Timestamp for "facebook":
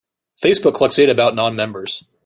0.41-0.73